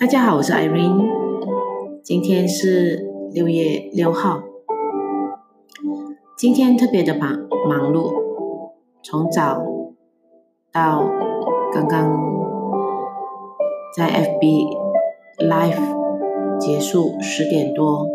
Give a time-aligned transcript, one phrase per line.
[0.00, 1.08] 大家好，我是 Irene，
[2.02, 4.42] 今天是六月六号，
[6.36, 7.30] 今天特别的忙
[7.68, 8.12] 忙碌，
[9.04, 9.62] 从早
[10.72, 11.08] 到
[11.72, 12.10] 刚刚
[13.96, 14.66] 在 FB
[15.38, 18.08] Live 结束十点多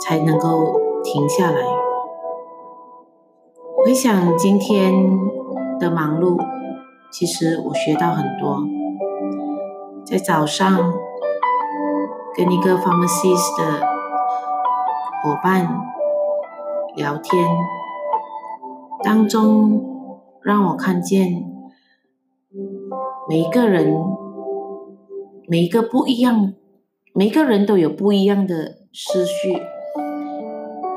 [0.00, 0.74] 才能够
[1.04, 1.62] 停下来，
[3.84, 4.92] 回想今天
[5.78, 6.36] 的忙碌。
[7.12, 8.62] 其实我学到很多，
[10.04, 10.92] 在早上
[12.34, 13.80] 跟一个 pharmacist 的
[15.22, 15.68] 伙伴
[16.96, 17.46] 聊天
[19.04, 19.84] 当中，
[20.42, 21.44] 让我看见
[23.28, 23.94] 每一个人，
[25.46, 26.54] 每一个不一样，
[27.12, 29.54] 每个人都有不一样的思绪，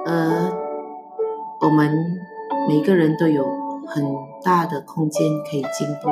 [0.06, 0.52] 而
[1.62, 1.94] 我们
[2.70, 3.44] 每个人都有。
[3.88, 4.04] 很
[4.46, 6.10] 大的空间可以进步，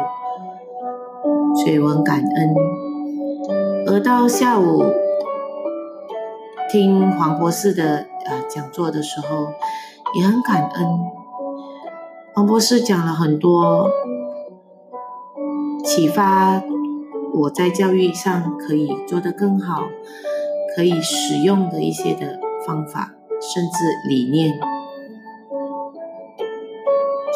[1.56, 2.56] 所以我很感恩。
[3.86, 4.84] 而到下午
[6.72, 9.28] 听黄博士的呃讲座的时候，
[10.16, 10.88] 也很感恩。
[12.34, 13.88] 黄博士讲了很多
[15.86, 16.64] 启发
[17.36, 19.84] 我在教育上可以做得更好，
[20.76, 24.73] 可以使用的一些的方法，甚至理念。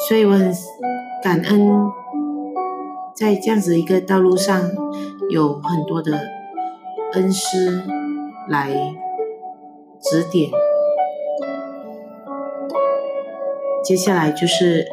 [0.08, 0.54] 所以我很
[1.22, 1.92] 感恩，
[3.14, 4.72] 在这样子一个道路上，
[5.30, 6.18] 有很多的
[7.12, 7.84] 恩师
[8.48, 8.72] 来
[10.00, 10.50] 指点。
[13.84, 14.88] 接下来就是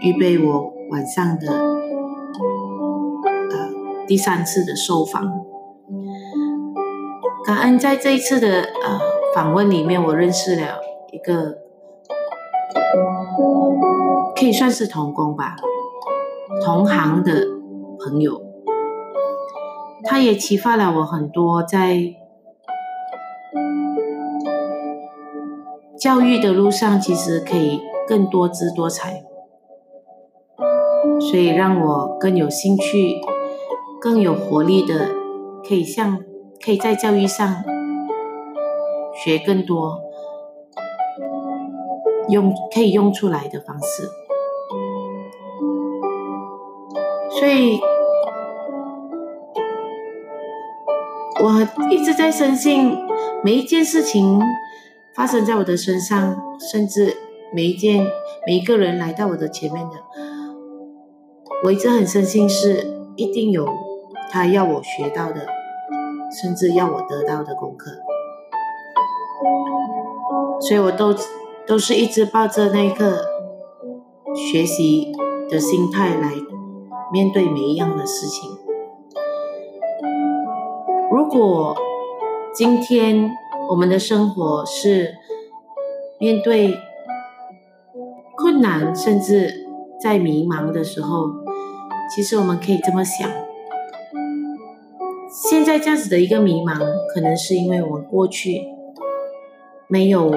[0.00, 1.68] 预备我晚上的呃
[4.06, 5.28] 第三次的受访。
[7.44, 9.00] 感恩在这一次的呃
[9.34, 10.78] 访问里面，我认识了
[11.10, 11.66] 一个。
[14.36, 15.56] 可以算是同工吧，
[16.64, 17.46] 同行的
[17.98, 18.40] 朋友，
[20.04, 22.14] 他也启发了我很多，在
[25.98, 29.24] 教育的路上，其实可以更多姿多彩，
[31.20, 33.20] 所以让我更有兴趣、
[34.00, 35.08] 更有活力的，
[35.68, 36.18] 可以像
[36.64, 37.64] 可以在教育上
[39.12, 40.00] 学更多，
[42.28, 44.08] 用可以用出来的方式。
[47.38, 47.80] 所以，
[51.40, 52.96] 我一直在深信，
[53.44, 54.40] 每一件事情
[55.14, 57.16] 发生在我的身上，甚至
[57.52, 58.04] 每一件
[58.46, 59.94] 每一个人来到我的前面的，
[61.64, 63.68] 我一直很深信是一定有
[64.32, 65.46] 他要我学到的，
[66.42, 67.92] 甚至要我得到的功课。
[70.60, 71.14] 所以我都
[71.68, 73.24] 都是一直抱着那个
[74.34, 75.12] 学习
[75.50, 76.32] 的心态来。
[77.10, 78.50] 面对每一样的事情，
[81.10, 81.74] 如果
[82.54, 83.30] 今天
[83.70, 85.14] 我们的生活是
[86.18, 86.76] 面对
[88.36, 89.66] 困难，甚至
[89.98, 91.30] 在迷茫的时候，
[92.14, 93.26] 其实我们可以这么想：
[95.30, 96.78] 现在这样子的一个迷茫，
[97.14, 98.66] 可能是因为我们过去
[99.86, 100.30] 没有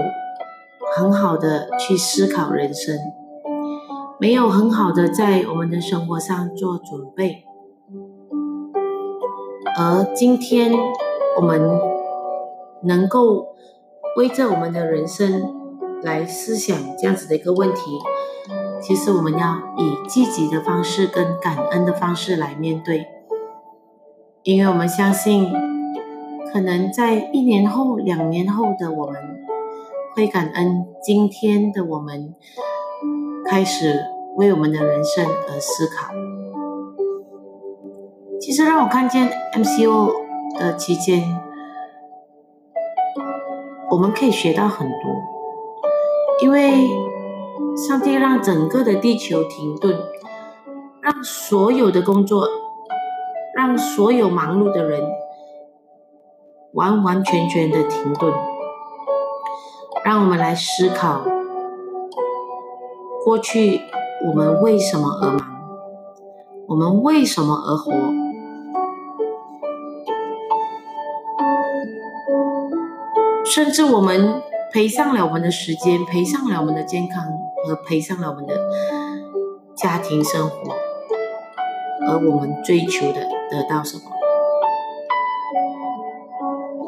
[0.96, 2.97] 很好的去思考人生。
[4.19, 7.44] 没有很好的在我们的生活上做准备，
[9.75, 10.72] 而今天
[11.38, 11.59] 我们
[12.84, 13.47] 能够
[14.16, 15.41] 为着我们的人生
[16.03, 17.97] 来思想这样子的一个问题，
[18.79, 23.08] 其实我们要以积极的方式跟感恩的方式来面对，
[24.44, 25.52] 因为我们相信，
[26.53, 29.41] 可能在一年后、两年后的我们
[30.16, 32.36] 会感恩今天的我们。
[33.44, 34.06] 开始
[34.38, 36.14] 为我们的人生而思考。
[38.40, 40.14] 其实让我看见 MCO
[40.58, 41.22] 的期间，
[43.90, 44.98] 我们可以学到很多，
[46.42, 46.88] 因为
[47.76, 50.00] 上帝让整个的地球停顿，
[51.02, 52.47] 让所有的工作，
[53.53, 55.03] 让所有忙碌的人
[56.72, 58.34] 完完全全的停顿，
[60.03, 61.22] 让我们来思考。
[63.24, 63.82] 过去
[64.26, 65.48] 我们为什么而忙？
[66.68, 67.92] 我们为什么而活？
[73.46, 77.24] 甚至我们赔上了我们的时间，赔上了我们的健康，
[77.68, 78.56] 和赔上了我们的
[79.76, 80.74] 家庭生活，
[82.08, 84.04] 而我们追求的得到什么？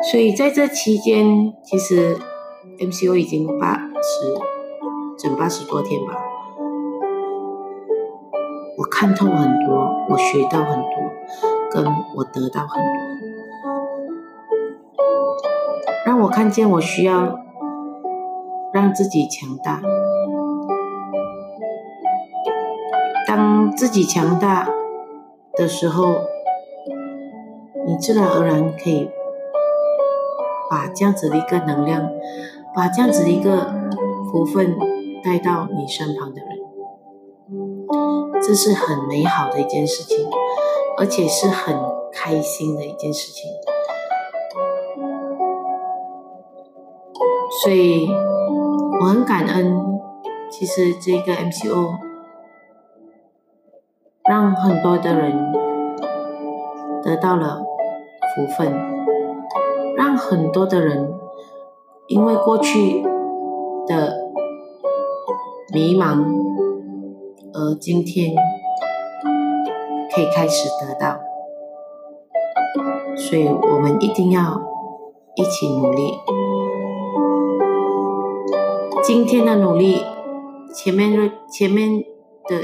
[0.09, 2.17] 所以在这期间，其实
[2.79, 4.33] MCO 已经八十
[5.17, 6.17] 整八十多天吧。
[8.77, 11.11] 我看透很多，我学到很多，
[11.71, 11.85] 跟
[12.15, 12.93] 我得到很多，
[16.05, 17.39] 让我看见我需要
[18.73, 19.81] 让自己强大。
[23.27, 24.67] 当自己强大
[25.53, 26.15] 的时候，
[27.87, 29.09] 你自然而然可以
[30.69, 32.09] 把这样子的一个能量，
[32.75, 33.73] 把这样子一个
[34.31, 34.77] 福分
[35.23, 36.49] 带到你身旁的人。
[38.41, 40.27] 这是很美好的一件事情，
[40.97, 41.77] 而且是很
[42.11, 43.49] 开心的一件事情。
[47.63, 48.09] 所以
[48.99, 49.99] 我很感恩，
[50.49, 51.93] 其实这个 MCO
[54.27, 55.53] 让很多的人
[57.01, 57.63] 得到了
[58.35, 58.73] 福分，
[59.95, 61.13] 让很多的人
[62.07, 63.03] 因为过去
[63.87, 64.15] 的
[65.73, 66.43] 迷茫。
[67.55, 68.33] 而今天
[70.11, 71.19] 可以开始得到，
[73.15, 74.59] 所以我们一定要
[75.35, 76.15] 一起努力。
[79.03, 80.01] 今天的努力，
[80.73, 81.99] 前面的前面
[82.47, 82.57] 的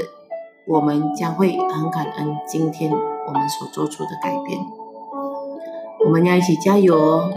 [0.66, 4.58] 我们将会很感恩今天我们所做出的改变。
[6.04, 7.30] 我们要一起加油哦！